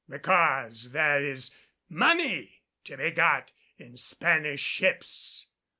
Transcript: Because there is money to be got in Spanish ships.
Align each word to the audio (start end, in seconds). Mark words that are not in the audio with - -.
Because 0.09 0.93
there 0.93 1.23
is 1.23 1.51
money 1.87 2.63
to 2.85 2.97
be 2.97 3.11
got 3.11 3.51
in 3.77 3.97
Spanish 3.97 4.59
ships. 4.61 5.45